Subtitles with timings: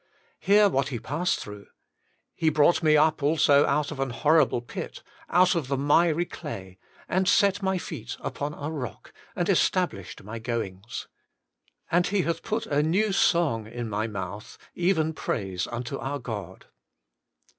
[0.39, 1.67] Hear what he passed through:
[2.03, 6.79] * He brought me up also out of an horrible pit, out of the miry clay,
[7.07, 11.07] and set my feet upon a rock, and established my goings.
[11.91, 16.65] And He hath put a new song in my mouth, even praise unto our God.'